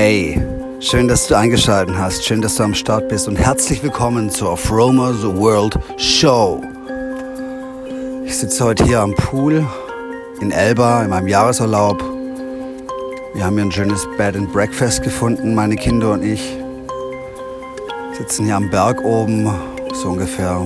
Hey, 0.00 0.40
schön, 0.78 1.08
dass 1.08 1.26
du 1.26 1.36
eingeschaltet 1.36 1.96
hast, 1.98 2.24
schön, 2.24 2.40
dass 2.40 2.54
du 2.54 2.62
am 2.62 2.72
Start 2.72 3.08
bist 3.08 3.26
und 3.26 3.34
herzlich 3.34 3.82
willkommen 3.82 4.30
zur 4.30 4.52
Of 4.52 4.70
Roma 4.70 5.12
the 5.12 5.26
World 5.26 5.76
Show. 5.96 6.62
Ich 8.24 8.38
sitze 8.38 8.64
heute 8.64 8.84
hier 8.84 9.00
am 9.00 9.12
Pool 9.16 9.66
in 10.40 10.52
Elba 10.52 11.02
in 11.02 11.10
meinem 11.10 11.26
Jahresurlaub. 11.26 12.00
Wir 13.34 13.44
haben 13.44 13.54
hier 13.56 13.64
ein 13.64 13.72
schönes 13.72 14.06
Bed 14.16 14.36
and 14.36 14.52
Breakfast 14.52 15.02
gefunden, 15.02 15.56
meine 15.56 15.74
Kinder 15.74 16.12
und 16.12 16.22
ich. 16.22 16.56
Sitzen 18.16 18.44
hier 18.44 18.54
am 18.54 18.70
Berg 18.70 19.02
oben, 19.04 19.52
so 19.94 20.10
ungefähr 20.10 20.64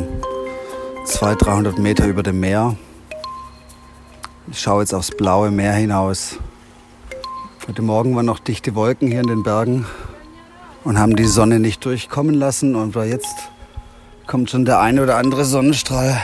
200, 1.07 1.47
300 1.47 1.79
Meter 1.79 2.07
über 2.07 2.23
dem 2.23 2.39
Meer. 2.39 2.77
Ich 4.51 4.61
schaue 4.61 4.83
jetzt 4.83 4.93
aufs 4.93 5.11
blaue 5.11 5.51
Meer 5.51 5.73
hinaus. 5.73 6.39
Heute 7.73 7.81
Morgen 7.81 8.15
waren 8.15 8.27
noch 8.27 8.39
dichte 8.39 8.75
Wolken 8.75 9.09
hier 9.09 9.21
in 9.21 9.29
den 9.29 9.43
Bergen 9.43 9.87
und 10.85 10.99
haben 10.99 11.17
die 11.17 11.25
Sonne 11.25 11.59
nicht 11.59 11.83
durchkommen 11.87 12.35
lassen. 12.35 12.75
Und 12.75 12.95
jetzt 12.97 13.35
kommt 14.27 14.51
schon 14.51 14.67
der 14.67 14.81
eine 14.81 15.03
oder 15.03 15.17
andere 15.17 15.47
Sonnenstrahl 15.47 16.21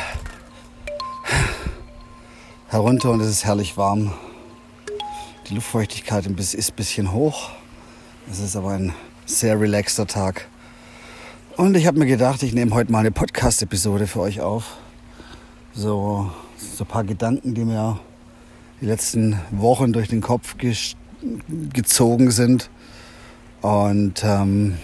herunter 2.68 3.12
und 3.12 3.22
es 3.22 3.30
ist 3.30 3.46
herrlich 3.46 3.78
warm. 3.78 4.12
Die 5.48 5.54
Luftfeuchtigkeit 5.54 6.26
ist 6.26 6.54
ein 6.54 6.76
bisschen 6.76 7.12
hoch. 7.14 7.48
Es 8.30 8.40
ist 8.40 8.54
aber 8.54 8.72
ein 8.72 8.92
sehr 9.24 9.58
relaxter 9.58 10.06
Tag. 10.06 10.48
Und 11.56 11.78
ich 11.78 11.86
habe 11.86 11.98
mir 11.98 12.04
gedacht, 12.04 12.42
ich 12.42 12.52
nehme 12.52 12.74
heute 12.74 12.92
mal 12.92 12.98
eine 12.98 13.10
Podcast-Episode 13.10 14.06
für 14.06 14.20
euch 14.20 14.42
auf. 14.42 14.76
So, 15.72 16.30
so 16.58 16.84
ein 16.84 16.88
paar 16.88 17.04
Gedanken, 17.04 17.54
die 17.54 17.64
mir 17.64 17.98
die 18.82 18.86
letzten 18.86 19.40
Wochen 19.50 19.94
durch 19.94 20.08
den 20.08 20.20
Kopf 20.20 20.58
gezogen 21.72 22.30
sind. 22.30 22.70
Und 23.60 24.22
ähm, 24.24 24.76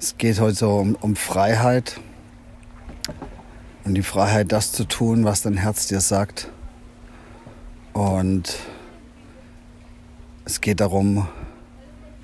es 0.00 0.16
geht 0.18 0.40
heute 0.40 0.56
so 0.56 0.76
um, 0.76 0.94
um 0.96 1.16
Freiheit. 1.16 2.00
Und 3.84 3.94
die 3.94 4.02
Freiheit, 4.02 4.52
das 4.52 4.72
zu 4.72 4.84
tun, 4.84 5.24
was 5.24 5.42
dein 5.42 5.56
Herz 5.56 5.86
dir 5.86 6.00
sagt. 6.00 6.50
Und 7.92 8.56
es 10.44 10.60
geht 10.60 10.80
darum, 10.80 11.28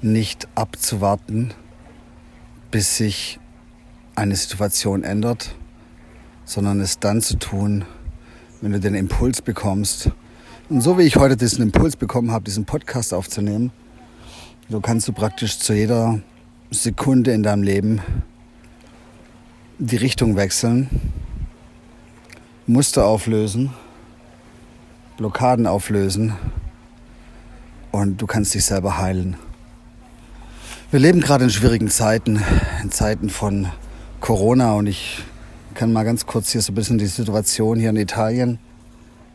nicht 0.01 0.49
abzuwarten, 0.55 1.53
bis 2.71 2.97
sich 2.97 3.41
eine 4.15 4.37
Situation 4.37 5.05
ändert, 5.05 5.55
sondern 6.45 6.81
es 6.81 6.99
dann 6.99 7.21
zu 7.21 7.39
tun, 7.39 7.85
wenn 8.61 8.73
du 8.73 8.81
den 8.81 8.95
Impuls 8.95 9.43
bekommst, 9.43 10.11
und 10.69 10.83
so 10.83 10.99
wie 10.99 11.03
ich 11.03 11.17
heute 11.17 11.37
diesen 11.37 11.63
Impuls 11.63 11.97
bekommen 11.97 12.31
habe, 12.31 12.45
diesen 12.45 12.65
Podcast 12.65 13.15
aufzunehmen, 13.15 13.73
so 14.69 14.81
kannst 14.81 15.09
du 15.09 15.13
praktisch 15.13 15.59
zu 15.59 15.73
jeder 15.73 16.21
Sekunde 16.71 17.33
in 17.33 17.43
deinem 17.43 17.63
Leben 17.63 18.03
die 19.79 19.97
Richtung 19.97 20.37
wechseln, 20.37 20.91
Muster 22.67 23.07
auflösen, 23.07 23.71
Blockaden 25.17 25.67
auflösen 25.67 26.35
und 27.91 28.21
du 28.21 28.27
kannst 28.27 28.53
dich 28.55 28.65
selber 28.65 28.99
heilen. 28.99 29.37
Wir 30.91 31.01
leben 31.01 31.21
gerade 31.21 31.45
in 31.45 31.51
schwierigen 31.51 31.89
Zeiten, 31.89 32.43
in 32.83 32.91
Zeiten 32.91 33.31
von 33.31 33.69
Corona 34.21 34.75
und 34.75 34.87
ich 34.87 35.25
kann 35.73 35.93
mal 35.93 36.05
ganz 36.05 36.27
kurz 36.27 36.51
hier 36.51 36.61
so 36.61 36.73
ein 36.73 36.75
bisschen 36.75 36.99
die 36.99 37.07
Situation 37.07 37.79
hier 37.79 37.91
in 37.91 37.97
Italien 37.97 38.59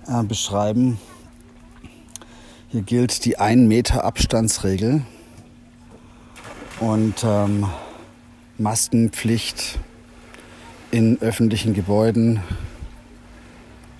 äh, 0.07 0.23
beschreiben. 0.23 0.99
Hier 2.73 2.81
gilt 2.81 3.23
die 3.25 3.37
1 3.37 3.67
Meter 3.67 4.03
Abstandsregel 4.03 5.03
und 6.79 7.23
ähm, 7.23 7.67
Maskenpflicht 8.57 9.77
in 10.89 11.21
öffentlichen 11.21 11.75
Gebäuden 11.75 12.39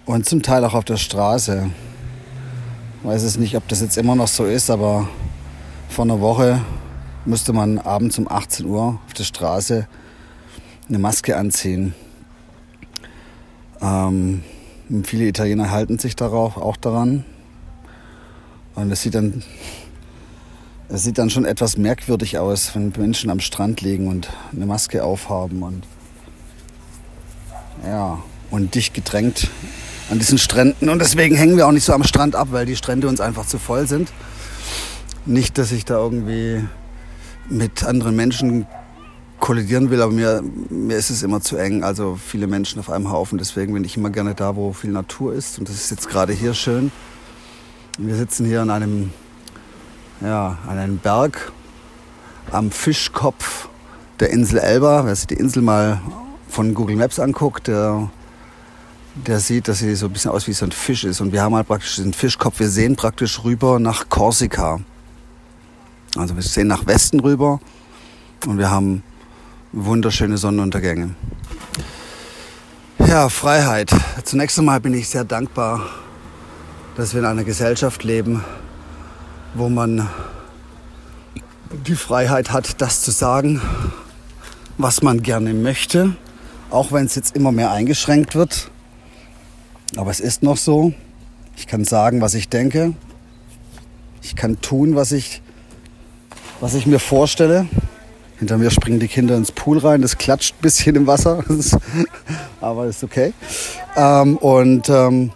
und 0.08 0.26
zum 0.26 0.42
Teil 0.42 0.66
auch 0.66 0.74
auf 0.74 0.86
der 0.86 0.98
Straße. 0.98 1.70
Ich 2.98 3.08
weiß 3.08 3.22
es 3.22 3.38
nicht, 3.38 3.56
ob 3.56 3.68
das 3.68 3.82
jetzt 3.82 3.96
immer 3.96 4.16
noch 4.16 4.28
so 4.28 4.44
ist, 4.44 4.72
aber 4.72 5.08
vor 5.88 6.06
einer 6.06 6.20
Woche 6.20 6.60
musste 7.26 7.54
man 7.54 7.78
abends 7.78 8.18
um 8.18 8.28
18 8.28 8.66
Uhr 8.66 9.00
auf 9.06 9.14
der 9.14 9.26
Straße 9.26 9.88
eine 10.90 10.98
Maske 10.98 11.38
anziehen. 11.38 11.94
Ähm, 13.80 14.44
viele 15.04 15.28
Italiener 15.28 15.70
halten 15.70 16.00
sich 16.00 16.16
darauf 16.16 16.58
auch 16.58 16.76
daran. 16.76 17.24
Und 18.76 18.92
es 18.92 19.02
sieht 19.02 19.16
dann, 19.16 19.44
es 20.90 21.04
sieht 21.04 21.18
dann 21.18 21.30
schon 21.30 21.46
etwas 21.46 21.78
merkwürdig 21.78 22.38
aus, 22.38 22.76
wenn 22.76 22.92
Menschen 22.98 23.30
am 23.30 23.40
Strand 23.40 23.82
liegen 23.82 24.08
und 24.08 24.30
eine 24.52 24.66
Maske 24.66 25.04
aufhaben 25.04 25.64
und 25.64 25.84
ja, 27.86 28.20
und 28.50 28.76
dicht 28.76 28.94
gedrängt 28.94 29.50
an 30.10 30.20
diesen 30.20 30.38
Stränden. 30.38 30.90
Und 30.90 31.00
deswegen 31.00 31.36
hängen 31.36 31.58
wir 31.58 31.68
auch 31.68 31.72
nicht 31.72 31.84
so 31.84 31.94
am 31.94 32.04
Strand 32.04 32.36
ab, 32.36 32.50
weil 32.52 32.66
die 32.66 32.76
Strände 32.76 33.08
uns 33.08 33.20
einfach 33.20 33.46
zu 33.46 33.58
voll 33.58 33.88
sind. 33.88 34.12
Nicht, 35.26 35.58
dass 35.58 35.72
ich 35.72 35.86
da 35.86 35.96
irgendwie 35.96 36.64
mit 37.50 37.84
anderen 37.84 38.16
Menschen 38.16 38.68
kollidieren 39.40 39.90
will, 39.90 40.02
aber 40.02 40.12
mir, 40.12 40.42
mir 40.70 40.98
ist 40.98 41.10
es 41.10 41.24
immer 41.24 41.42
zu 41.42 41.58
eng. 41.58 41.84
Also 41.84 42.18
viele 42.24 42.48
Menschen 42.48 42.80
auf 42.80 42.90
einem 42.90 43.12
Haufen. 43.12 43.38
Deswegen 43.38 43.74
bin 43.74 43.84
ich 43.84 43.98
immer 43.98 44.10
gerne 44.10 44.36
da, 44.36 44.56
wo 44.56 44.72
viel 44.74 44.92
Natur 44.92 45.34
ist. 45.34 45.60
Und 45.60 45.68
das 45.68 45.76
ist 45.76 45.92
jetzt 45.92 46.10
gerade 46.10 46.34
hier 46.34 46.54
schön. 46.54 46.92
Wir 48.00 48.16
sitzen 48.16 48.48
hier 48.48 48.64
an 48.64 48.72
einem, 48.72 49.12
ja, 50.20 50.58
an 50.68 50.80
einem 50.80 50.98
Berg 50.98 51.52
am 52.52 52.72
Fischkopf 52.72 53.70
der 54.20 54.32
Insel 54.32 54.58
Elba. 54.58 55.06
Wer 55.06 55.16
sich 55.16 55.28
die 55.28 55.36
Insel 55.36 55.62
mal 55.62 56.02
von 56.50 56.74
Google 56.74 56.96
Maps 56.96 57.20
anguckt, 57.20 57.68
der, 57.68 58.10
der 59.14 59.40
sieht, 59.40 59.68
dass 59.68 59.78
sie 59.78 59.94
so 59.94 60.08
ein 60.08 60.12
bisschen 60.12 60.32
aus 60.32 60.48
wie 60.48 60.54
so 60.54 60.66
ein 60.66 60.72
Fisch 60.72 61.04
ist. 61.04 61.22
Und 61.22 61.34
wir 61.34 61.44
haben 61.44 61.54
halt 61.54 61.68
praktisch 61.68 61.98
den 61.98 62.14
Fischkopf. 62.14 62.60
Wir 62.60 62.70
sehen 62.70 62.96
praktisch 62.96 63.44
rüber 63.44 63.78
nach 63.78 64.10
Korsika. 64.10 64.80
Also 66.16 66.36
wir 66.36 66.42
sehen 66.42 66.68
nach 66.68 66.88
Westen 66.88 67.20
rüber 67.20 67.60
und 68.48 68.58
wir 68.58 68.72
haben 68.72 69.04
wunderschöne 69.72 70.38
Sonnenuntergänge. 70.38 71.14
Ja, 73.06 73.30
Freiheit. 73.30 73.92
Zunächst 74.24 74.58
einmal 74.58 74.80
bin 74.80 74.96
ich 74.96 75.10
sehr 75.10 75.26
dankbar 75.26 76.03
dass 76.96 77.14
wir 77.14 77.22
in 77.22 77.26
einer 77.26 77.44
Gesellschaft 77.44 78.04
leben, 78.04 78.44
wo 79.56 79.70
man 79.70 80.08
die 81.88 81.96
Freiheit 81.96 82.52
hat, 82.52 82.82
das 82.82 83.02
zu 83.02 83.12
sagen, 83.12 83.62
was 84.78 85.02
man 85.02 85.24
gerne 85.24 85.54
möchte, 85.54 86.16
auch 86.70 86.92
wenn 86.92 87.06
es 87.06 87.16
jetzt 87.16 87.36
immer 87.36 87.52
mehr 87.52 87.72
eingeschränkt 87.72 88.36
wird. 88.36 88.70
Aber 89.96 90.12
es 90.12 90.20
ist 90.20 90.44
noch 90.44 90.58
so. 90.58 90.94
Ich 91.58 91.68
kann 91.68 91.84
sagen, 91.84 92.22
was 92.22 92.34
ich 92.36 92.50
denke. 92.50 92.94
Ich 94.22 94.36
kann 94.36 94.62
tun, 94.62 94.96
was 94.96 95.12
ich, 95.12 95.42
was 96.60 96.74
ich 96.74 96.86
mir 96.86 97.00
vorstelle. 97.00 97.68
Hinter 98.40 98.58
mir 98.58 98.72
springen 98.72 99.00
die 99.00 99.08
Kinder 99.08 99.36
ins 99.36 99.52
Pool 99.52 99.78
rein. 99.80 100.02
Das 100.02 100.18
klatscht 100.18 100.56
ein 100.56 100.62
bisschen 100.62 100.96
im 100.96 101.08
Wasser. 101.08 101.44
aber 102.62 102.86
ist 102.86 103.04
okay. 103.04 103.34
Ähm, 103.96 104.38
und 104.38 104.90
ähm, 104.90 105.32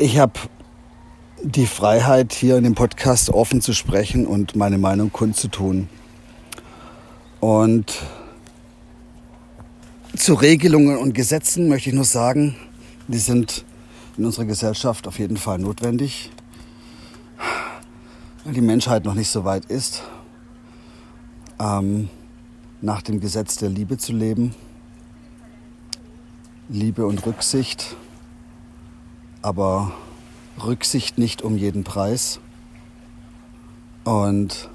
Ich 0.00 0.16
habe 0.16 0.38
die 1.42 1.66
Freiheit, 1.66 2.32
hier 2.32 2.56
in 2.56 2.62
dem 2.62 2.76
Podcast 2.76 3.30
offen 3.30 3.60
zu 3.60 3.72
sprechen 3.72 4.28
und 4.28 4.54
meine 4.54 4.78
Meinung 4.78 5.10
kundzutun. 5.10 5.88
Und 7.40 8.00
zu 10.14 10.34
Regelungen 10.34 10.98
und 10.98 11.14
Gesetzen 11.14 11.68
möchte 11.68 11.90
ich 11.90 11.96
nur 11.96 12.04
sagen, 12.04 12.54
die 13.08 13.18
sind 13.18 13.64
in 14.16 14.24
unserer 14.24 14.44
Gesellschaft 14.44 15.08
auf 15.08 15.18
jeden 15.18 15.36
Fall 15.36 15.58
notwendig, 15.58 16.30
weil 18.44 18.52
die 18.52 18.60
Menschheit 18.60 19.04
noch 19.04 19.14
nicht 19.14 19.30
so 19.30 19.44
weit 19.44 19.64
ist, 19.64 20.04
ähm, 21.58 22.08
nach 22.80 23.02
dem 23.02 23.18
Gesetz 23.18 23.56
der 23.56 23.68
Liebe 23.68 23.98
zu 23.98 24.12
leben. 24.12 24.54
Liebe 26.68 27.04
und 27.04 27.26
Rücksicht 27.26 27.96
aber 29.42 29.92
Rücksicht 30.64 31.18
nicht 31.18 31.42
um 31.42 31.56
jeden 31.56 31.84
Preis. 31.84 32.40
Und 34.04 34.68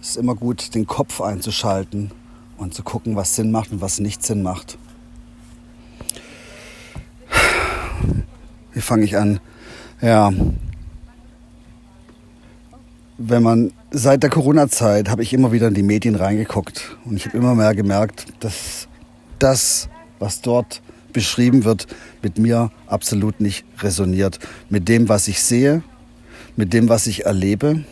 es 0.00 0.10
ist 0.10 0.16
immer 0.16 0.34
gut, 0.34 0.74
den 0.74 0.86
Kopf 0.86 1.20
einzuschalten 1.20 2.10
und 2.56 2.74
zu 2.74 2.82
gucken, 2.82 3.16
was 3.16 3.34
Sinn 3.34 3.50
macht 3.50 3.72
und 3.72 3.80
was 3.80 4.00
nicht 4.00 4.22
Sinn 4.22 4.42
macht. 4.42 4.78
Wie 8.72 8.80
fange 8.80 9.04
ich 9.04 9.16
an? 9.16 9.40
Ja, 10.00 10.32
wenn 13.18 13.42
man 13.42 13.72
seit 13.90 14.22
der 14.22 14.30
Corona-Zeit 14.30 15.08
habe 15.08 15.22
ich 15.22 15.32
immer 15.32 15.52
wieder 15.52 15.68
in 15.68 15.74
die 15.74 15.82
Medien 15.82 16.16
reingeguckt 16.16 16.96
und 17.04 17.16
ich 17.16 17.26
habe 17.26 17.36
immer 17.36 17.54
mehr 17.54 17.74
gemerkt, 17.74 18.26
dass 18.40 18.88
das, 19.38 19.88
was 20.18 20.40
dort 20.40 20.82
beschrieben 21.12 21.64
wird, 21.64 21.86
mit 22.22 22.38
mir 22.38 22.70
absolut 22.86 23.40
nicht 23.40 23.64
resoniert. 23.80 24.38
Mit 24.68 24.88
dem, 24.88 25.08
was 25.08 25.28
ich 25.28 25.42
sehe, 25.42 25.82
mit 26.56 26.72
dem, 26.72 26.88
was 26.88 27.06
ich 27.06 27.24
erlebe. 27.26 27.84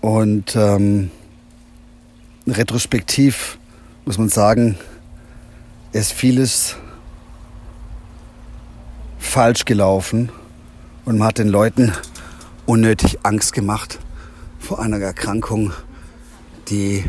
Und 0.00 0.56
ähm, 0.56 1.10
retrospektiv 2.46 3.58
muss 4.04 4.18
man 4.18 4.28
sagen, 4.28 4.76
ist 5.92 6.12
vieles 6.12 6.76
falsch 9.18 9.64
gelaufen 9.64 10.30
und 11.04 11.18
man 11.18 11.28
hat 11.28 11.38
den 11.38 11.48
Leuten 11.48 11.92
unnötig 12.66 13.18
Angst 13.22 13.52
gemacht 13.52 13.98
vor 14.58 14.80
einer 14.80 14.98
Erkrankung, 14.98 15.72
die 16.68 17.04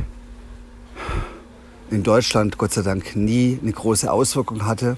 in 1.91 2.03
Deutschland 2.03 2.57
Gott 2.57 2.73
sei 2.73 2.81
Dank 2.81 3.15
nie 3.15 3.59
eine 3.61 3.71
große 3.71 4.11
Auswirkung 4.11 4.65
hatte. 4.65 4.97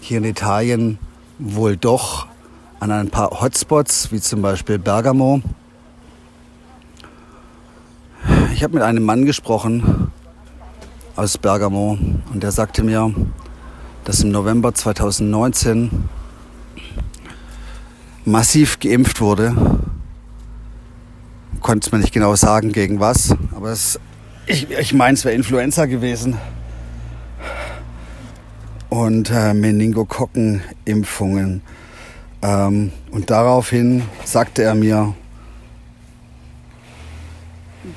Hier 0.00 0.18
in 0.18 0.24
Italien 0.24 0.98
wohl 1.38 1.76
doch 1.76 2.26
an 2.80 2.90
ein 2.90 3.08
paar 3.08 3.40
Hotspots, 3.40 4.12
wie 4.12 4.20
zum 4.20 4.42
Beispiel 4.42 4.78
Bergamo. 4.78 5.40
Ich 8.52 8.62
habe 8.62 8.74
mit 8.74 8.82
einem 8.82 9.04
Mann 9.04 9.24
gesprochen 9.24 10.12
aus 11.16 11.38
Bergamo 11.38 11.98
und 12.32 12.42
der 12.42 12.52
sagte 12.52 12.82
mir, 12.82 13.12
dass 14.04 14.20
im 14.20 14.30
November 14.30 14.74
2019 14.74 16.08
massiv 18.26 18.78
geimpft 18.80 19.20
wurde. 19.20 19.54
Konnte 21.60 21.90
man 21.90 22.02
nicht 22.02 22.12
genau 22.12 22.36
sagen, 22.36 22.72
gegen 22.72 23.00
was, 23.00 23.34
aber 23.54 23.70
es, 23.70 23.98
ich, 24.46 24.70
ich 24.70 24.92
meine, 24.92 25.14
es 25.14 25.24
wäre 25.24 25.34
Influenza 25.34 25.86
gewesen. 25.86 26.36
Und 28.88 29.30
äh, 29.30 29.54
Meningokokkenimpfungen. 29.54 31.62
Ähm, 32.42 32.92
und 33.10 33.30
daraufhin 33.30 34.02
sagte 34.24 34.62
er 34.62 34.74
mir, 34.74 35.14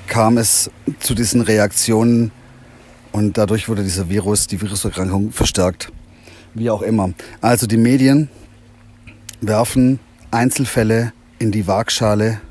kam 0.07 0.37
es 0.37 0.71
zu 0.99 1.13
diesen 1.13 1.41
Reaktionen 1.41 2.31
und 3.11 3.37
dadurch 3.37 3.69
wurde 3.69 3.83
dieser 3.83 4.09
Virus, 4.09 4.47
die 4.47 4.61
Viruserkrankung 4.61 5.31
verstärkt. 5.31 5.91
Wie 6.53 6.69
auch 6.69 6.81
immer. 6.81 7.11
Also 7.41 7.67
die 7.67 7.77
Medien 7.77 8.29
werfen 9.41 9.99
Einzelfälle 10.31 11.13
in 11.39 11.51
die 11.51 11.67
Waagschale 11.67 12.41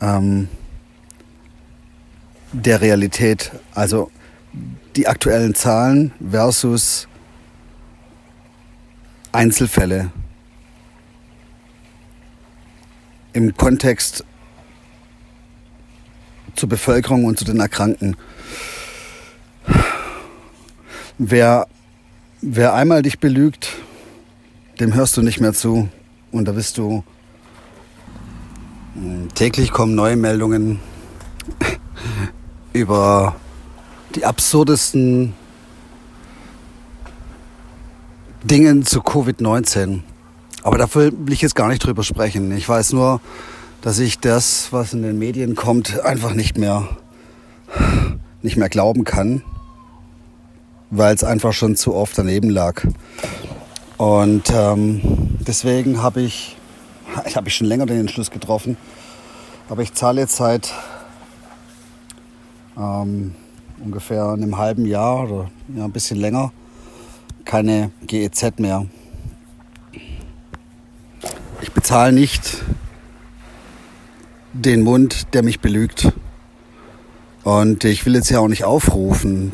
ähm, 0.00 0.48
der 2.52 2.80
Realität. 2.80 3.52
Also 3.74 4.10
die 4.96 5.06
aktuellen 5.06 5.54
Zahlen 5.54 6.12
versus 6.30 7.08
Einzelfälle 9.32 10.10
im 13.32 13.56
Kontext 13.56 14.24
zur 16.56 16.68
Bevölkerung 16.68 17.24
und 17.24 17.38
zu 17.38 17.44
den 17.44 17.60
Erkrankten. 17.60 18.16
Wer, 21.18 21.66
wer 22.40 22.74
einmal 22.74 23.02
dich 23.02 23.18
belügt, 23.18 23.76
dem 24.80 24.94
hörst 24.94 25.16
du 25.16 25.22
nicht 25.22 25.40
mehr 25.40 25.52
zu. 25.52 25.88
Und 26.30 26.46
da 26.46 26.52
bist 26.52 26.78
du. 26.78 27.04
Hm, 28.94 29.28
täglich 29.34 29.70
kommen 29.70 29.94
neue 29.94 30.16
Meldungen 30.16 30.80
über 32.72 33.36
die 34.14 34.24
absurdesten 34.24 35.34
Dinge 38.44 38.80
zu 38.82 39.00
Covid-19. 39.00 40.00
Aber 40.62 40.78
dafür 40.78 41.12
will 41.12 41.32
ich 41.32 41.42
jetzt 41.42 41.54
gar 41.54 41.68
nicht 41.68 41.84
drüber 41.84 42.02
sprechen. 42.02 42.50
Ich 42.52 42.68
weiß 42.68 42.92
nur, 42.92 43.20
dass 43.80 43.98
ich 43.98 44.18
das, 44.18 44.68
was 44.72 44.92
in 44.92 45.02
den 45.02 45.18
Medien 45.18 45.54
kommt, 45.54 46.00
einfach 46.00 46.34
nicht 46.34 46.58
mehr, 46.58 46.88
nicht 48.42 48.56
mehr 48.56 48.68
glauben 48.68 49.04
kann, 49.04 49.42
weil 50.90 51.14
es 51.14 51.24
einfach 51.24 51.52
schon 51.52 51.76
zu 51.76 51.94
oft 51.94 52.16
daneben 52.18 52.50
lag. 52.50 52.82
Und 53.96 54.50
ähm, 54.52 55.00
deswegen 55.46 56.02
habe 56.02 56.22
ich, 56.22 56.56
ich 57.26 57.36
habe 57.36 57.48
ich 57.48 57.56
schon 57.56 57.66
länger 57.66 57.86
den 57.86 58.00
Entschluss 58.00 58.30
getroffen, 58.30 58.76
aber 59.68 59.82
ich 59.82 59.92
zahle 59.94 60.20
jetzt 60.20 60.36
seit 60.36 60.72
ähm, 62.78 63.34
ungefähr 63.84 64.28
einem 64.28 64.56
halben 64.56 64.86
Jahr 64.86 65.24
oder 65.24 65.50
ja, 65.74 65.84
ein 65.84 65.92
bisschen 65.92 66.18
länger 66.18 66.52
keine 67.48 67.90
GEZ 68.06 68.58
mehr. 68.58 68.86
Ich 71.62 71.72
bezahle 71.72 72.12
nicht 72.12 72.62
den 74.52 74.82
Mund, 74.82 75.32
der 75.32 75.42
mich 75.42 75.60
belügt. 75.60 76.12
Und 77.44 77.84
ich 77.84 78.04
will 78.04 78.14
jetzt 78.14 78.28
ja 78.28 78.40
auch 78.40 78.48
nicht 78.48 78.64
aufrufen, 78.64 79.52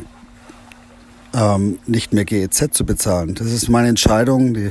ähm, 1.33 1.79
nicht 1.87 2.13
mehr 2.13 2.25
GEZ 2.25 2.73
zu 2.73 2.85
bezahlen. 2.85 3.33
Das 3.33 3.47
ist 3.47 3.69
meine 3.69 3.87
Entscheidung, 3.87 4.53
die 4.53 4.69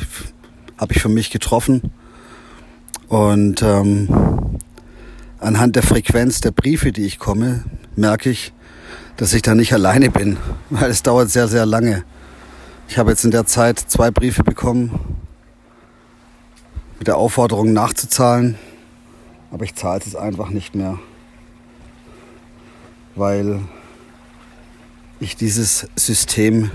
habe 0.77 0.93
ich 0.93 1.01
für 1.01 1.09
mich 1.09 1.31
getroffen. 1.31 1.93
Und 3.09 3.63
ähm, 3.63 4.59
anhand 5.41 5.77
der 5.77 5.83
Frequenz 5.83 6.43
der 6.43 6.51
Briefe, 6.51 6.93
die 6.93 7.07
ich 7.07 7.19
komme, 7.19 7.65
merke 7.97 8.31
ich, 8.31 8.53
dass 9.17 9.33
ich 9.33 9.43
da 9.43 9.55
nicht 9.55 9.73
alleine 9.73 10.11
bin, 10.11 10.37
weil 10.71 10.91
es 10.91 11.03
dauert 11.03 11.31
sehr, 11.31 11.49
sehr 11.49 11.67
lange. 11.67 12.05
Ich 12.89 12.99
habe 12.99 13.11
jetzt 13.11 13.25
in 13.25 13.31
der 13.31 13.47
Zeit 13.47 13.79
zwei 13.79 14.11
Briefe 14.11 14.45
bekommen 14.45 15.19
mit 16.99 17.09
der 17.09 17.17
Aufforderung 17.17 17.73
nachzuzahlen, 17.73 18.57
aber 19.51 19.65
ich 19.65 19.75
zahle 19.75 20.01
es 20.07 20.15
einfach 20.15 20.51
nicht 20.51 20.75
mehr, 20.75 20.99
weil 23.15 23.61
ich 25.21 25.37
dieses 25.37 25.87
System 25.97 26.71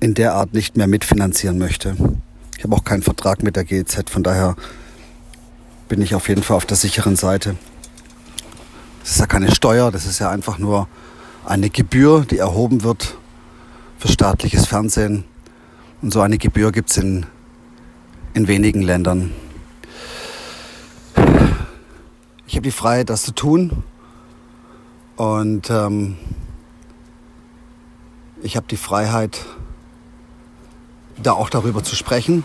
in 0.00 0.14
der 0.14 0.34
Art 0.34 0.52
nicht 0.52 0.76
mehr 0.76 0.86
mitfinanzieren 0.86 1.58
möchte. 1.58 1.96
Ich 2.58 2.64
habe 2.64 2.76
auch 2.76 2.84
keinen 2.84 3.02
Vertrag 3.02 3.42
mit 3.42 3.56
der 3.56 3.64
GEZ, 3.64 4.10
von 4.10 4.22
daher 4.22 4.56
bin 5.88 6.02
ich 6.02 6.14
auf 6.14 6.28
jeden 6.28 6.42
Fall 6.42 6.56
auf 6.56 6.66
der 6.66 6.76
sicheren 6.76 7.16
Seite. 7.16 7.56
Das 9.06 9.12
ist 9.12 9.20
ja 9.20 9.26
keine 9.26 9.54
Steuer, 9.54 9.92
das 9.92 10.04
ist 10.04 10.18
ja 10.18 10.30
einfach 10.30 10.58
nur 10.58 10.88
eine 11.44 11.70
Gebühr, 11.70 12.26
die 12.28 12.38
erhoben 12.38 12.82
wird 12.82 13.16
für 13.98 14.08
staatliches 14.08 14.66
Fernsehen. 14.66 15.22
Und 16.02 16.12
so 16.12 16.22
eine 16.22 16.38
Gebühr 16.38 16.72
gibt 16.72 16.90
es 16.90 16.96
in, 16.96 17.24
in 18.34 18.48
wenigen 18.48 18.82
Ländern. 18.82 19.30
Ich 22.48 22.56
habe 22.56 22.62
die 22.62 22.72
Freiheit, 22.72 23.08
das 23.08 23.22
zu 23.22 23.30
tun. 23.30 23.84
Und 25.14 25.70
ähm, 25.70 26.16
ich 28.42 28.56
habe 28.56 28.66
die 28.68 28.76
Freiheit, 28.76 29.46
da 31.22 31.30
auch 31.30 31.48
darüber 31.48 31.84
zu 31.84 31.94
sprechen. 31.94 32.42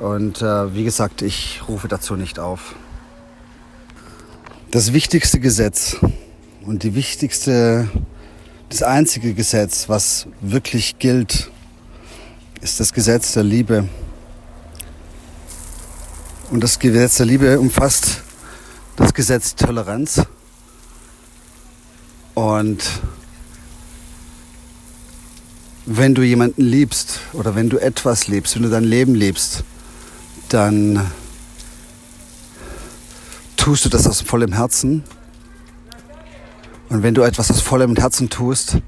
Und 0.00 0.40
äh, 0.40 0.74
wie 0.74 0.84
gesagt, 0.84 1.20
ich 1.20 1.60
rufe 1.68 1.86
dazu 1.86 2.16
nicht 2.16 2.38
auf. 2.38 2.76
Das 4.72 4.94
wichtigste 4.94 5.38
Gesetz 5.38 5.98
und 6.64 6.82
die 6.82 6.94
wichtigste, 6.94 7.90
das 8.70 8.82
einzige 8.82 9.34
Gesetz, 9.34 9.90
was 9.90 10.26
wirklich 10.40 10.98
gilt, 10.98 11.50
ist 12.62 12.80
das 12.80 12.94
Gesetz 12.94 13.34
der 13.34 13.42
Liebe. 13.42 13.86
Und 16.50 16.64
das 16.64 16.78
Gesetz 16.78 17.18
der 17.18 17.26
Liebe 17.26 17.60
umfasst 17.60 18.22
das 18.96 19.12
Gesetz 19.12 19.54
Toleranz 19.56 20.22
und 22.32 22.82
wenn 25.84 26.14
du 26.14 26.22
jemanden 26.22 26.62
liebst 26.62 27.20
oder 27.34 27.54
wenn 27.54 27.68
du 27.68 27.76
etwas 27.76 28.26
liebst, 28.26 28.54
wenn 28.54 28.62
du 28.62 28.70
dein 28.70 28.84
Leben 28.84 29.14
liebst, 29.14 29.64
dann 30.48 31.12
tust 33.62 33.84
du 33.84 33.88
das 33.88 34.08
aus 34.08 34.20
vollem 34.20 34.52
Herzen. 34.52 35.04
Und 36.88 37.04
wenn 37.04 37.14
du 37.14 37.22
etwas 37.22 37.48
aus 37.48 37.60
vollem 37.60 37.94
Herzen 37.94 38.28
tust, 38.28 38.78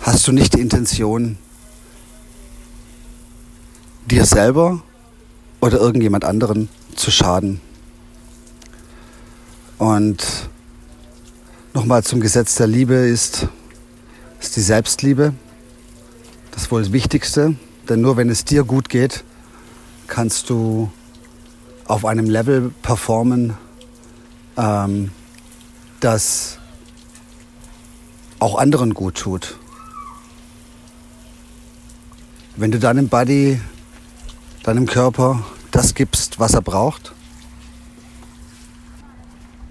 hast 0.00 0.26
du 0.26 0.32
nicht 0.32 0.54
die 0.54 0.60
Intention, 0.60 1.38
dir 4.10 4.26
selber 4.26 4.82
oder 5.60 5.78
irgendjemand 5.78 6.24
anderen 6.24 6.68
zu 6.96 7.12
schaden. 7.12 7.60
Und 9.78 10.50
nochmal 11.74 12.02
zum 12.02 12.20
Gesetz 12.20 12.56
der 12.56 12.66
Liebe 12.66 12.94
ist, 12.94 13.46
ist 14.40 14.56
die 14.56 14.62
Selbstliebe 14.62 15.32
das 16.50 16.72
wohl 16.72 16.82
das 16.82 16.90
Wichtigste. 16.90 17.54
Denn 17.88 18.00
nur 18.00 18.16
wenn 18.16 18.30
es 18.30 18.44
dir 18.44 18.64
gut 18.64 18.88
geht, 18.88 19.22
kannst 20.08 20.50
du 20.50 20.90
auf 21.86 22.04
einem 22.04 22.26
Level 22.26 22.70
performen, 22.82 23.54
ähm, 24.56 25.10
das 26.00 26.58
auch 28.38 28.58
anderen 28.58 28.94
gut 28.94 29.16
tut. 29.16 29.56
Wenn 32.56 32.70
du 32.70 32.78
deinem 32.78 33.08
Body, 33.08 33.60
deinem 34.62 34.86
Körper 34.86 35.44
das 35.70 35.94
gibst, 35.94 36.38
was 36.38 36.54
er 36.54 36.62
braucht, 36.62 37.14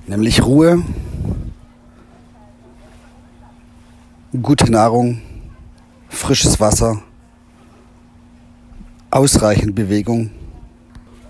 nämlich 0.08 0.44
Ruhe, 0.44 0.84
gute 4.42 4.72
Nahrung, 4.72 5.22
frisches 6.10 6.60
Wasser, 6.60 7.02
ausreichend 9.12 9.76
Bewegung 9.76 10.32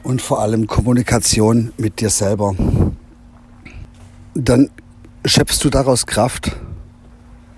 und 0.04 0.22
vor 0.22 0.42
allem 0.42 0.68
Kommunikation 0.68 1.74
mit 1.78 2.00
dir 2.00 2.10
selber. 2.10 2.56
Dann 4.34 4.70
schöpfst 5.26 5.60
du 5.64 5.70
daraus 5.70 6.06
Kraft, 6.06 6.56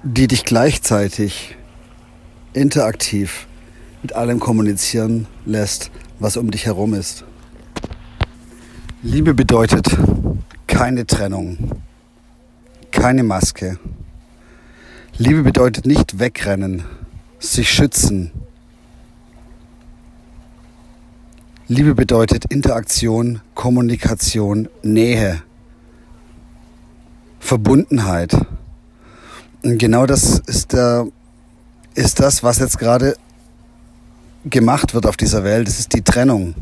die 0.04 0.28
dich 0.28 0.44
gleichzeitig 0.44 1.56
interaktiv 2.54 3.48
mit 4.02 4.14
allem 4.14 4.40
kommunizieren 4.40 5.28
lässt, 5.46 5.92
was 6.20 6.38
um 6.38 6.52
dich 6.52 6.66
herum 6.66 6.94
ist. 6.94 7.24
Liebe 9.02 9.34
bedeutet 9.34 9.88
keine 10.68 11.06
Trennung, 11.06 11.58
keine 12.92 13.24
Maske. 13.24 13.80
Liebe 15.18 15.44
bedeutet 15.44 15.86
nicht 15.86 16.20
wegrennen, 16.20 16.84
sich 17.40 17.72
schützen. 17.72 18.32
Liebe 21.70 21.96
bedeutet 21.96 22.44
Interaktion, 22.52 23.40
Kommunikation, 23.56 24.68
Nähe, 24.82 25.42
Verbundenheit. 27.40 28.36
Und 29.64 29.78
genau 29.78 30.06
das 30.06 30.40
ist, 30.40 30.74
der, 30.74 31.08
ist 31.96 32.20
das, 32.20 32.44
was 32.44 32.60
jetzt 32.60 32.80
gerade 32.80 33.16
gemacht 34.44 34.94
wird 34.94 35.06
auf 35.06 35.16
dieser 35.16 35.46
Welt. 35.46 35.70
Es 35.70 35.80
ist 35.80 35.94
die 35.94 36.02
Trennung. 36.02 36.54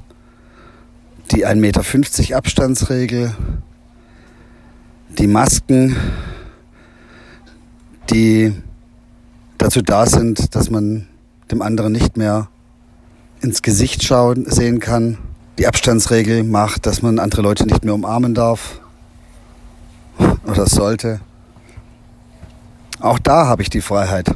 Die 1.31 1.47
1,50 1.47 1.55
Meter 1.55 2.37
Abstandsregel, 2.37 3.35
die 5.17 5.27
Masken, 5.27 5.97
die 8.11 8.53
dazu 9.57 9.81
da 9.81 10.05
sind, 10.05 10.53
dass 10.53 10.69
man 10.69 11.07
dem 11.49 11.63
anderen 11.63 11.91
nicht 11.91 12.17
mehr 12.17 12.50
ins 13.41 13.61
Gesicht 13.61 14.03
schauen, 14.03 14.45
sehen 14.49 14.79
kann. 14.79 15.17
Die 15.57 15.67
Abstandsregel 15.67 16.43
macht, 16.43 16.85
dass 16.85 17.01
man 17.01 17.19
andere 17.19 17.41
Leute 17.41 17.65
nicht 17.65 17.83
mehr 17.83 17.93
umarmen 17.93 18.33
darf 18.33 18.79
oder 20.45 20.67
sollte. 20.67 21.19
Auch 22.99 23.19
da 23.19 23.47
habe 23.47 23.63
ich 23.63 23.69
die 23.69 23.81
Freiheit, 23.81 24.35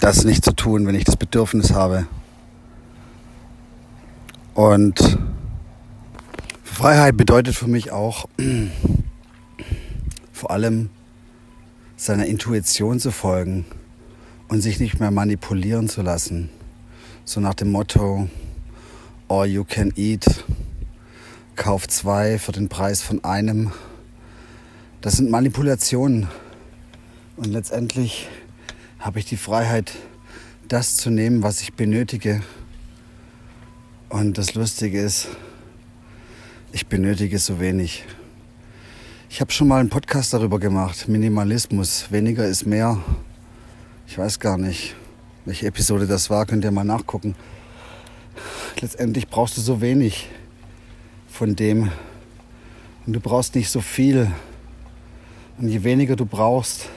das 0.00 0.24
nicht 0.24 0.44
zu 0.44 0.52
tun, 0.52 0.86
wenn 0.86 0.94
ich 0.94 1.04
das 1.04 1.16
Bedürfnis 1.16 1.72
habe. 1.72 2.06
Und 4.54 5.18
Freiheit 6.62 7.16
bedeutet 7.16 7.54
für 7.54 7.68
mich 7.68 7.90
auch 7.90 8.28
vor 10.32 10.50
allem 10.50 10.90
seiner 11.96 12.26
Intuition 12.26 13.00
zu 13.00 13.10
folgen 13.10 13.64
und 14.48 14.62
sich 14.62 14.80
nicht 14.80 14.98
mehr 14.98 15.10
manipulieren 15.10 15.88
zu 15.88 16.02
lassen. 16.02 16.50
So 17.24 17.40
nach 17.40 17.54
dem 17.54 17.70
Motto, 17.70 18.28
all 19.28 19.46
you 19.46 19.64
can 19.64 19.92
eat, 19.96 20.44
kauf 21.56 21.86
zwei 21.86 22.38
für 22.38 22.52
den 22.52 22.68
Preis 22.68 23.02
von 23.02 23.22
einem. 23.24 23.72
Das 25.00 25.14
sind 25.14 25.30
Manipulationen. 25.30 26.28
Und 27.36 27.52
letztendlich 27.52 28.28
habe 28.98 29.18
ich 29.18 29.26
die 29.26 29.36
Freiheit, 29.36 29.92
das 30.66 30.96
zu 30.96 31.10
nehmen, 31.10 31.42
was 31.42 31.60
ich 31.60 31.74
benötige. 31.74 32.42
Und 34.08 34.38
das 34.38 34.54
Lustige 34.54 35.00
ist, 35.00 35.28
ich 36.72 36.86
benötige 36.86 37.38
so 37.38 37.60
wenig. 37.60 38.04
Ich 39.30 39.40
habe 39.40 39.52
schon 39.52 39.68
mal 39.68 39.80
einen 39.80 39.90
Podcast 39.90 40.32
darüber 40.32 40.58
gemacht, 40.58 41.06
Minimalismus, 41.08 42.10
weniger 42.10 42.46
ist 42.46 42.66
mehr. 42.66 42.98
Ich 44.10 44.16
weiß 44.16 44.40
gar 44.40 44.56
nicht, 44.56 44.96
welche 45.44 45.66
Episode 45.66 46.06
das 46.06 46.30
war, 46.30 46.46
könnt 46.46 46.64
ihr 46.64 46.70
mal 46.70 46.82
nachgucken. 46.82 47.36
Letztendlich 48.80 49.28
brauchst 49.28 49.58
du 49.58 49.60
so 49.60 49.82
wenig 49.82 50.30
von 51.28 51.54
dem 51.54 51.92
und 53.04 53.12
du 53.12 53.20
brauchst 53.20 53.54
nicht 53.54 53.68
so 53.68 53.82
viel. 53.82 54.32
Und 55.58 55.68
je 55.68 55.84
weniger 55.84 56.16
du 56.16 56.24
brauchst, 56.24 56.88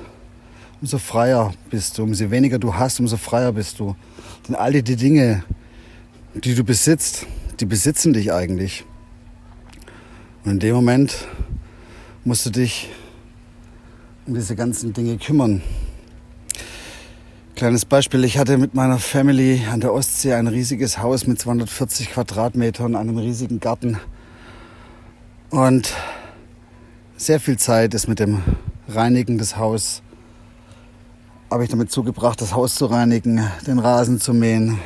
umso 0.79 0.99
freier 0.99 1.53
bist 1.69 1.97
du. 1.97 2.03
Umso 2.03 2.31
weniger 2.31 2.59
du 2.59 2.75
hast, 2.75 3.01
umso 3.01 3.17
freier 3.17 3.51
bist 3.51 3.79
du. 3.81 3.93
Denn 4.47 4.55
all 4.55 4.71
die 4.71 4.95
Dinge, 4.95 5.43
die 6.33 6.55
du 6.55 6.63
besitzt, 6.63 7.27
die 7.59 7.65
besitzen 7.65 8.13
dich 8.13 8.31
eigentlich. 8.31 8.85
Und 10.45 10.51
in 10.51 10.59
dem 10.59 10.75
Moment 10.75 11.27
musst 12.23 12.45
du 12.45 12.51
dich 12.51 12.89
um 14.25 14.33
diese 14.33 14.55
ganzen 14.55 14.93
Dinge 14.93 15.17
kümmern. 15.17 15.61
Kleines 17.61 17.85
Beispiel, 17.85 18.23
ich 18.23 18.39
hatte 18.39 18.57
mit 18.57 18.73
meiner 18.73 18.97
Family 18.97 19.61
an 19.71 19.81
der 19.81 19.93
Ostsee 19.93 20.33
ein 20.33 20.47
riesiges 20.47 20.97
Haus 20.97 21.27
mit 21.27 21.39
240 21.39 22.09
Quadratmetern, 22.09 22.95
einem 22.95 23.19
riesigen 23.19 23.59
Garten. 23.59 23.99
Und 25.51 25.93
sehr 27.17 27.39
viel 27.39 27.59
Zeit 27.59 27.93
ist 27.93 28.07
mit 28.07 28.17
dem 28.17 28.41
Reinigen 28.87 29.37
des 29.37 29.57
Hauses, 29.57 30.01
habe 31.51 31.63
ich 31.63 31.69
damit 31.69 31.91
zugebracht, 31.91 32.41
das 32.41 32.55
Haus 32.55 32.73
zu 32.73 32.87
reinigen, 32.87 33.47
den 33.67 33.77
Rasen 33.77 34.19
zu 34.19 34.33
mähen, 34.33 34.79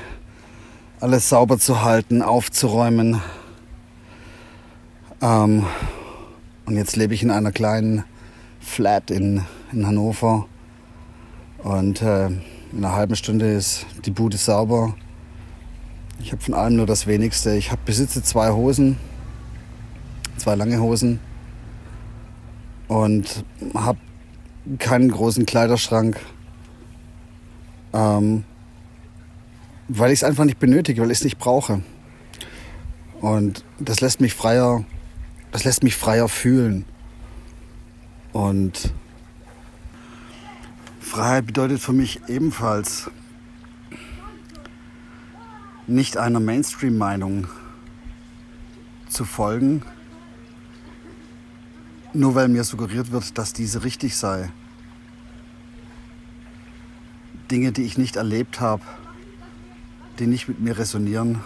alles 1.00 1.30
sauber 1.30 1.58
zu 1.58 1.82
halten, 1.82 2.22
aufzuräumen. 2.22 3.22
Ähm, 5.22 5.66
und 6.66 6.76
jetzt 6.76 6.98
lebe 6.98 7.14
ich 7.14 7.24
in 7.24 7.32
einer 7.32 7.54
kleinen 7.54 8.04
Flat 8.60 9.12
in, 9.12 9.44
in 9.72 9.88
Hannover. 9.88 10.46
Und 11.64 12.02
äh, 12.02 12.32
in 12.76 12.84
einer 12.84 12.94
halben 12.94 13.16
Stunde 13.16 13.52
ist 13.52 13.86
die 14.06 14.12
Bude 14.12 14.38
sauber. 14.38 14.96
Ich 16.20 16.32
habe 16.32 16.42
von 16.42 16.54
allem 16.54 16.76
nur 16.76 16.86
das 16.86 17.08
Wenigste. 17.08 17.56
Ich 17.56 17.72
hab, 17.72 17.84
besitze 17.86 18.22
zwei 18.22 18.52
Hosen, 18.52 18.98
zwei 20.38 20.56
lange 20.56 20.80
Hosen 20.80 21.20
und 22.88 23.44
habe 23.74 24.00
keinen 24.78 25.10
großen 25.10 25.46
Kleiderschrank, 25.46 26.20
ähm, 27.94 28.44
weil 29.88 30.12
ich 30.12 30.20
es 30.20 30.24
einfach 30.24 30.46
nicht 30.46 30.60
benötige, 30.60 31.02
weil 31.02 31.12
ich 31.12 31.20
es 31.20 31.24
nicht 31.24 31.40
brauche. 31.40 31.82
Und 33.22 33.64
das 33.80 34.02
lässt 34.02 34.22
mich 34.22 34.34
freier 34.34 34.86
das 35.56 35.64
lässt 35.64 35.84
mich 35.84 35.96
freier 35.96 36.28
fühlen. 36.28 36.84
Und 38.34 38.94
Freiheit 41.16 41.46
bedeutet 41.46 41.80
für 41.80 41.94
mich 41.94 42.20
ebenfalls 42.28 43.10
nicht 45.88 46.18
einer 46.18 46.42
Mainstream-Meinung 46.42 47.48
zu 49.08 49.24
folgen, 49.24 49.82
nur 52.12 52.36
weil 52.36 52.50
mir 52.50 52.66
suggeriert 52.66 53.14
wird, 53.14 53.38
dass 53.38 53.54
diese 53.54 53.86
richtig 53.86 54.18
sei. 54.18 54.52
Dinge, 57.50 57.72
die 57.72 57.84
ich 57.84 57.98
nicht 57.98 58.18
erlebt 58.18 58.60
habe, 58.60 58.84
die 60.20 60.28
nicht 60.28 60.50
mit 60.50 60.60
mir 60.60 60.78
resonieren, 60.78 61.40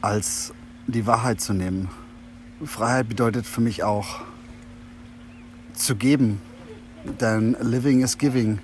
als 0.00 0.54
die 0.86 1.04
Wahrheit 1.04 1.42
zu 1.42 1.52
nehmen. 1.52 1.90
Freiheit 2.64 3.06
bedeutet 3.06 3.44
für 3.44 3.60
mich 3.60 3.84
auch 3.84 4.22
zu 5.74 5.94
geben, 5.94 6.40
denn 7.04 7.56
living 7.60 8.02
is 8.02 8.18
giving. 8.18 8.58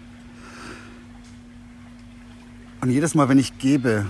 Und 2.80 2.90
jedes 2.90 3.14
Mal, 3.14 3.28
wenn 3.28 3.38
ich 3.38 3.58
gebe, 3.58 4.06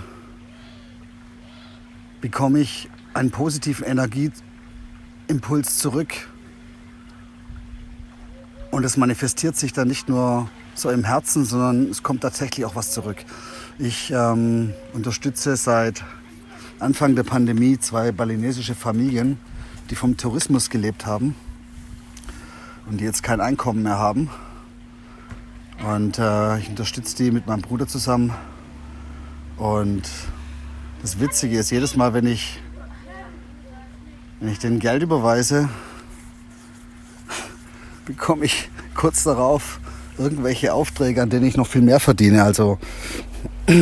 bekomme 2.21 2.59
ich 2.59 2.89
einen 3.13 3.31
positiven 3.31 3.85
Energieimpuls 3.85 5.77
zurück. 5.77 6.13
Und 8.69 8.83
es 8.83 8.97
manifestiert 8.97 9.55
sich 9.55 9.73
dann 9.73 9.87
nicht 9.87 10.09
nur 10.09 10.49
so 10.75 10.89
im 10.89 11.03
Herzen, 11.03 11.45
sondern 11.45 11.89
es 11.89 12.03
kommt 12.03 12.21
tatsächlich 12.21 12.65
auch 12.65 12.75
was 12.75 12.91
zurück. 12.91 13.17
Ich 13.79 14.11
ähm, 14.11 14.73
unterstütze 14.93 15.55
seit 15.55 16.03
Anfang 16.79 17.15
der 17.15 17.23
Pandemie 17.23 17.79
zwei 17.79 18.11
balinesische 18.11 18.75
Familien, 18.75 19.39
die 19.89 19.95
vom 19.95 20.17
Tourismus 20.17 20.69
gelebt 20.69 21.05
haben 21.05 21.33
und 22.89 22.99
die 22.99 23.05
jetzt 23.05 23.23
kein 23.23 23.41
Einkommen 23.41 23.83
mehr 23.83 23.97
haben. 23.97 24.29
Und 25.85 26.17
äh, 26.17 26.57
ich 26.59 26.69
unterstütze 26.69 27.15
die 27.15 27.31
mit 27.31 27.47
meinem 27.47 27.61
Bruder 27.61 27.87
zusammen. 27.87 28.33
Und 29.57 30.03
das 31.01 31.19
Witzige 31.19 31.59
ist, 31.59 31.71
jedes 31.71 31.95
Mal, 31.95 32.13
wenn 32.13 32.25
ich, 32.25 32.59
wenn 34.39 34.49
ich 34.49 34.59
den 34.59 34.79
Geld 34.79 35.03
überweise, 35.03 35.69
bekomme 38.05 38.45
ich 38.45 38.69
kurz 38.95 39.23
darauf 39.23 39.79
irgendwelche 40.17 40.73
Aufträge, 40.73 41.21
an 41.21 41.29
denen 41.29 41.45
ich 41.45 41.57
noch 41.57 41.67
viel 41.67 41.81
mehr 41.81 41.99
verdiene. 41.99 42.43
Also 42.43 42.79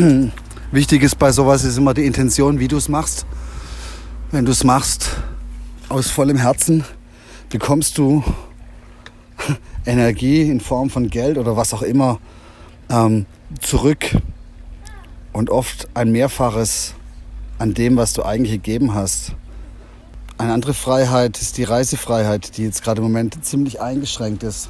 wichtig 0.72 1.04
ist 1.04 1.18
bei 1.18 1.32
sowas 1.32 1.64
ist 1.64 1.78
immer 1.78 1.94
die 1.94 2.06
Intention, 2.06 2.60
wie 2.60 2.68
du 2.68 2.78
es 2.78 2.90
machst. 2.90 3.26
Wenn 4.32 4.46
du 4.46 4.52
es 4.52 4.64
machst 4.64 5.12
aus 5.88 6.10
vollem 6.10 6.38
Herzen, 6.38 6.84
bekommst 7.50 7.98
du 7.98 8.24
Energie 9.86 10.50
in 10.50 10.60
Form 10.60 10.90
von 10.90 11.10
Geld 11.10 11.38
oder 11.38 11.56
was 11.56 11.74
auch 11.74 11.82
immer 11.82 12.20
ähm, 12.90 13.26
zurück 13.60 14.18
und 15.34 15.50
oft 15.50 15.88
ein 15.94 16.12
Mehrfaches 16.12 16.94
an 17.58 17.74
dem, 17.74 17.98
was 17.98 18.14
du 18.14 18.24
eigentlich 18.24 18.54
gegeben 18.54 18.94
hast. 18.94 19.34
Eine 20.38 20.54
andere 20.54 20.74
Freiheit 20.74 21.40
ist 21.42 21.58
die 21.58 21.64
Reisefreiheit, 21.64 22.58
die 22.58 22.64
jetzt 22.64 22.84
gerade 22.84 23.00
im 23.00 23.08
Moment 23.08 23.44
ziemlich 23.46 23.82
eingeschränkt 23.82 24.44
ist. 24.44 24.70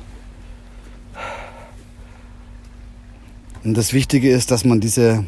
Und 3.64 3.76
das 3.76 3.94
Wichtige 3.94 4.30
ist, 4.30 4.52
dass 4.52 4.64
man 4.64 4.80
diese, 4.80 5.26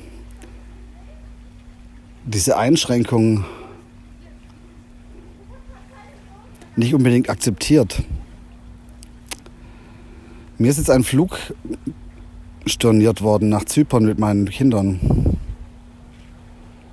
diese 2.23 2.55
Einschränkungen 2.55 3.45
nicht 6.75 6.93
unbedingt 6.93 7.31
akzeptiert. 7.31 8.03
Mir 10.59 10.71
ist 10.71 10.77
jetzt 10.77 10.89
ein 10.89 11.03
Flug 11.03 11.37
storniert 12.65 13.21
worden 13.21 13.49
nach 13.49 13.65
Zypern 13.65 14.05
mit 14.05 14.17
meinen 14.17 14.49
Kindern. 14.49 15.37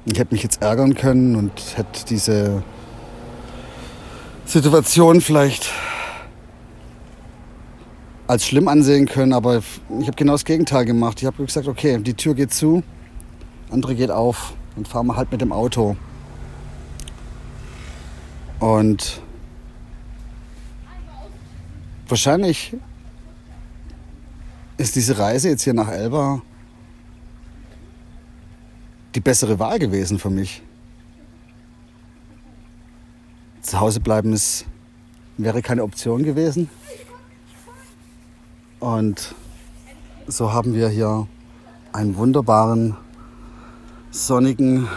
Ich 0.04 0.18
hätte 0.18 0.35
mich 0.35 0.42
jetzt 0.42 0.61
ärgern 0.61 0.94
können 0.94 1.35
und 1.35 1.50
hätte 1.76 2.04
diese 2.04 2.62
Situation 4.44 5.23
vielleicht 5.23 5.71
als 8.26 8.44
schlimm 8.47 8.68
ansehen 8.68 9.06
können, 9.06 9.33
aber 9.33 9.62
ich 9.99 10.06
habe 10.06 10.16
genau 10.16 10.33
das 10.33 10.44
Gegenteil 10.44 10.85
gemacht. 10.85 11.23
Ich 11.23 11.26
habe 11.26 11.42
gesagt, 11.42 11.66
okay, 11.66 11.99
die 11.99 12.12
Tür 12.14 12.35
geht 12.35 12.52
zu, 12.52 12.83
andere 13.71 13.94
geht 13.94 14.11
auf 14.11 14.52
und 14.76 14.88
fahren 14.88 15.06
wir 15.06 15.16
halt 15.16 15.33
mit 15.33 15.40
dem 15.40 15.52
Auto. 15.52 15.97
Und 18.61 19.23
wahrscheinlich 22.09 22.76
ist 24.76 24.97
diese 24.97 25.19
Reise 25.19 25.49
jetzt 25.50 25.62
hier 25.62 25.75
nach 25.75 25.88
Elba 25.88 26.43
die 29.14 29.21
bessere 29.21 29.59
Wahl 29.59 29.78
gewesen 29.78 30.19
für 30.19 30.31
mich. 30.31 30.62
Zu 33.62 33.81
Hause 33.81 34.00
bleiben 34.00 34.33
ist, 34.33 34.66
wäre 35.38 35.62
keine 35.62 35.85
Option 35.85 36.25
gewesen. 36.25 36.69
Und 38.81 39.35
so 40.26 40.52
haben 40.52 40.75
wir 40.75 40.88
hier 40.88 41.26
einen 41.93 42.16
wunderbaren, 42.16 42.97
sonnigen 44.11 44.88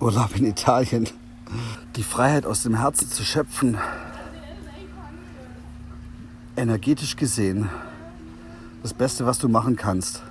Urlaub 0.00 0.36
in 0.36 0.44
Italien. 0.44 1.08
Die 1.94 2.02
Freiheit 2.02 2.44
aus 2.44 2.64
dem 2.64 2.78
Herzen 2.78 3.08
zu 3.08 3.24
schöpfen, 3.24 3.78
energetisch 6.56 7.16
gesehen, 7.16 7.70
das 8.86 8.94
Beste, 8.94 9.26
was 9.26 9.40
du 9.40 9.48
machen 9.48 9.74
kannst. 9.74 10.22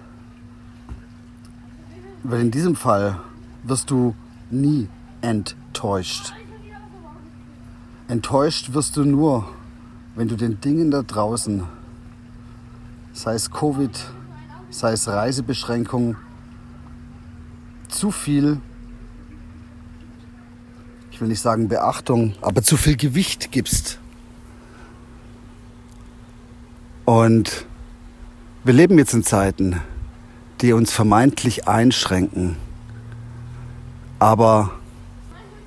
Weil 2.23 2.39
in 2.39 2.51
diesem 2.51 2.77
Fall 2.77 3.19
wirst 3.63 3.91
du 3.91 4.15
nie 4.49 4.87
enttäuscht. 5.19 6.33
Enttäuscht 8.07 8.71
wirst 8.71 8.95
du 8.95 9.03
nur, 9.03 9.45
wenn 10.15 10.29
du 10.29 10.37
den 10.37 10.61
Dingen 10.61 10.89
da 10.89 11.01
draußen 11.01 11.63
sei 13.11 13.33
es 13.33 13.51
Covid, 13.51 13.91
sei 14.69 14.93
es 14.93 15.05
Reisebeschränkungen, 15.09 16.15
zu 17.89 18.09
viel, 18.09 18.61
ich 21.11 21.19
will 21.19 21.27
nicht 21.27 21.41
sagen 21.41 21.67
Beachtung, 21.67 22.35
aber 22.41 22.63
zu 22.63 22.77
viel 22.77 22.95
Gewicht 22.95 23.51
gibst. 23.51 23.99
Und 27.03 27.65
wir 28.65 28.73
leben 28.73 28.97
jetzt 28.97 29.13
in 29.13 29.23
Zeiten, 29.23 29.79
die 30.61 30.73
uns 30.73 30.91
vermeintlich 30.91 31.67
einschränken. 31.67 32.57
Aber 34.17 34.71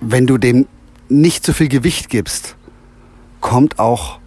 wenn 0.01 0.27
du 0.27 0.37
dem 0.37 0.67
nicht 1.09 1.47
zu 1.47 1.55
viel 1.55 1.69
Gewicht 1.69 2.11
gibst, 2.11 2.57
kommt 3.41 3.79
auch 3.79 4.19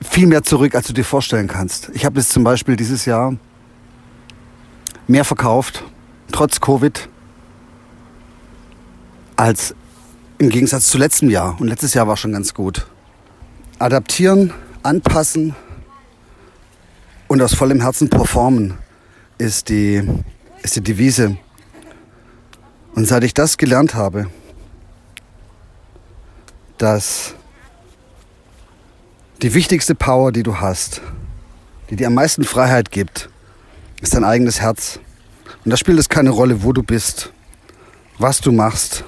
viel 0.00 0.28
mehr 0.28 0.44
zurück, 0.44 0.76
als 0.76 0.86
du 0.86 0.92
dir 0.92 1.04
vorstellen 1.04 1.48
kannst. 1.48 1.90
Ich 1.94 2.04
habe 2.04 2.20
jetzt 2.20 2.30
zum 2.30 2.44
Beispiel 2.44 2.76
dieses 2.76 3.06
Jahr 3.06 3.34
mehr 5.08 5.24
verkauft, 5.24 5.82
trotz 6.30 6.60
Covid, 6.60 7.08
als 9.34 9.74
im 10.38 10.48
Gegensatz 10.48 10.86
zu 10.86 10.96
letztem 10.96 11.28
Jahr. 11.28 11.60
Und 11.60 11.66
letztes 11.66 11.94
Jahr 11.94 12.06
war 12.06 12.16
schon 12.16 12.30
ganz 12.30 12.54
gut. 12.54 12.86
Adaptieren, 13.80 14.52
anpassen 14.84 15.56
und 17.32 17.40
aus 17.40 17.54
vollem 17.54 17.80
Herzen 17.80 18.10
performen 18.10 18.74
ist 19.38 19.70
die, 19.70 20.06
ist 20.62 20.76
die 20.76 20.82
Devise. 20.82 21.38
Und 22.94 23.08
seit 23.08 23.24
ich 23.24 23.32
das 23.32 23.56
gelernt 23.56 23.94
habe, 23.94 24.26
dass 26.76 27.34
die 29.40 29.54
wichtigste 29.54 29.94
Power, 29.94 30.30
die 30.30 30.42
du 30.42 30.60
hast, 30.60 31.00
die 31.88 31.96
dir 31.96 32.08
am 32.08 32.14
meisten 32.14 32.44
Freiheit 32.44 32.90
gibt, 32.90 33.30
ist 34.02 34.12
dein 34.12 34.24
eigenes 34.24 34.60
Herz. 34.60 35.00
Und 35.64 35.70
da 35.70 35.78
spielt 35.78 35.98
es 35.98 36.10
keine 36.10 36.28
Rolle, 36.28 36.62
wo 36.62 36.74
du 36.74 36.82
bist, 36.82 37.32
was 38.18 38.42
du 38.42 38.52
machst. 38.52 39.04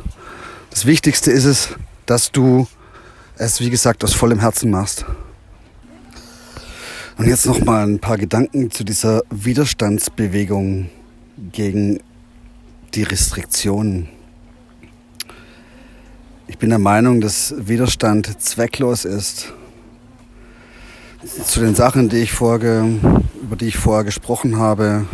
Das 0.71 0.87
Wichtigste 0.87 1.31
ist 1.31 1.45
es, 1.45 1.69
dass 2.07 2.33
du 2.33 2.69
es, 3.37 3.61
wie 3.61 3.69
gesagt, 3.69 4.03
aus 4.03 4.15
vollem 4.15 4.41
Herzen 4.41 4.71
machst. 4.71 5.05
Und 7.17 7.29
jetzt 7.29 7.47
noch 7.47 7.65
mal 7.65 7.87
ein 7.87 8.01
paar 8.01 8.19
Gedanken 8.19 8.71
zu 8.71 8.83
dieser 8.83 9.23
Widerstandsbewegung 9.31 10.91
gegen 11.53 12.01
die 12.95 13.05
Restriktionen. 13.05 14.09
Ich 16.49 16.59
bin 16.59 16.71
der 16.71 16.79
Meinung, 16.79 17.21
dass 17.21 17.55
Widerstand 17.57 18.41
zwecklos 18.43 19.05
ist 19.05 19.53
zu 21.45 21.61
den 21.61 21.75
Sachen, 21.75 22.09
die 22.09 22.19
ich 22.19 22.33
vorge, 22.33 22.85
über 23.43 23.57
die 23.57 23.69
ich 23.69 23.77
vorher 23.77 24.05
gesprochen 24.05 24.59
habe. 24.59 25.07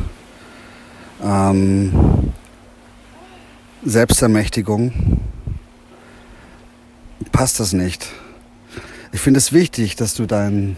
Ähm, 1.23 1.93
Selbstermächtigung. 3.85 5.21
Passt 7.33 7.61
das 7.61 7.73
nicht. 7.73 8.07
Ich 9.13 9.21
finde 9.21 9.39
es 9.39 9.53
wichtig, 9.53 9.97
dass 9.97 10.15
du 10.15 10.27
deinen, 10.27 10.77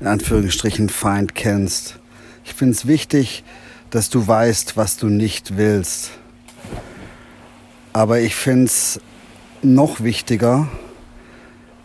in 0.00 0.06
Anführungsstrichen, 0.06 0.88
Feind 0.88 1.34
kennst. 1.34 1.98
Ich 2.44 2.54
finde 2.54 2.72
es 2.72 2.86
wichtig, 2.86 3.44
dass 3.90 4.10
du 4.10 4.26
weißt, 4.26 4.76
was 4.76 4.96
du 4.96 5.06
nicht 5.06 5.56
willst. 5.56 6.10
Aber 7.92 8.20
ich 8.20 8.34
finde 8.34 8.64
es 8.64 9.00
noch 9.62 10.00
wichtiger, 10.00 10.68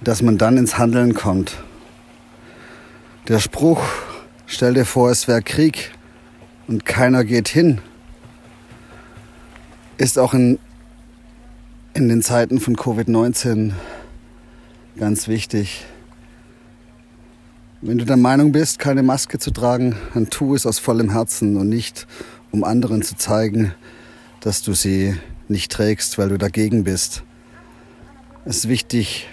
dass 0.01 0.21
man 0.21 0.37
dann 0.37 0.57
ins 0.57 0.77
Handeln 0.77 1.13
kommt. 1.13 1.57
Der 3.27 3.39
Spruch, 3.39 3.83
stell 4.47 4.73
dir 4.73 4.85
vor, 4.85 5.11
es 5.11 5.27
wäre 5.27 5.41
Krieg 5.41 5.91
und 6.67 6.85
keiner 6.85 7.23
geht 7.23 7.47
hin, 7.47 7.79
ist 9.97 10.17
auch 10.17 10.33
in, 10.33 10.57
in 11.93 12.09
den 12.09 12.21
Zeiten 12.21 12.59
von 12.59 12.75
Covid-19 12.75 13.73
ganz 14.97 15.27
wichtig. 15.27 15.85
Wenn 17.81 17.97
du 17.97 18.05
der 18.05 18.17
Meinung 18.17 18.51
bist, 18.51 18.77
keine 18.77 19.03
Maske 19.03 19.39
zu 19.39 19.51
tragen, 19.51 19.95
dann 20.13 20.29
tu 20.29 20.53
es 20.53 20.65
aus 20.65 20.79
vollem 20.79 21.11
Herzen 21.11 21.55
und 21.55 21.69
nicht, 21.69 22.07
um 22.51 22.65
anderen 22.65 23.03
zu 23.03 23.15
zeigen, 23.15 23.73
dass 24.41 24.61
du 24.61 24.73
sie 24.73 25.15
nicht 25.47 25.71
trägst, 25.71 26.17
weil 26.17 26.27
du 26.27 26.37
dagegen 26.37 26.83
bist. 26.83 27.23
Es 28.43 28.57
ist 28.57 28.67
wichtig, 28.67 29.29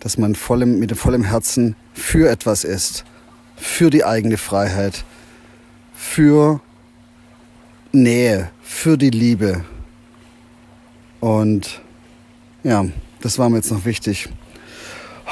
dass 0.00 0.16
man 0.16 0.34
vollem, 0.34 0.78
mit 0.78 0.96
vollem 0.96 1.24
Herzen 1.24 1.76
für 1.92 2.30
etwas 2.30 2.64
ist 2.64 3.04
für 3.56 3.90
die 3.90 4.04
eigene 4.04 4.38
Freiheit, 4.38 5.04
für 5.92 6.60
Nähe, 7.92 8.50
für 8.62 8.96
die 8.96 9.10
Liebe. 9.10 9.62
Und 11.20 11.82
ja, 12.62 12.86
das 13.20 13.38
war 13.38 13.50
mir 13.50 13.56
jetzt 13.56 13.70
noch 13.70 13.84
wichtig. 13.84 14.30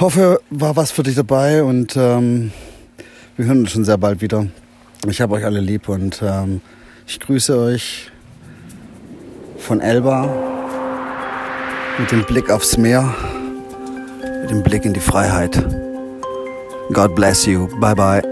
Hoffe, 0.02 0.40
war 0.50 0.74
was 0.74 0.90
für 0.90 1.04
dich 1.04 1.14
dabei 1.14 1.62
und 1.62 1.96
ähm, 1.96 2.50
wir 3.36 3.46
hören 3.46 3.60
uns 3.60 3.70
schon 3.70 3.84
sehr 3.84 3.98
bald 3.98 4.20
wieder. 4.20 4.48
Ich 5.06 5.20
habe 5.20 5.34
euch 5.34 5.44
alle 5.44 5.60
lieb 5.60 5.88
und 5.88 6.20
ähm, 6.24 6.60
ich 7.06 7.20
grüße 7.20 7.56
euch 7.56 8.10
von 9.58 9.80
Elba 9.80 10.28
mit 12.00 12.10
dem 12.10 12.24
Blick 12.24 12.50
aufs 12.50 12.76
Meer, 12.76 13.14
mit 14.40 14.50
dem 14.50 14.64
Blick 14.64 14.84
in 14.84 14.92
die 14.92 14.98
Freiheit. 14.98 15.64
God 16.92 17.14
bless 17.14 17.46
you. 17.46 17.68
Bye 17.78 17.94
bye. 17.94 18.31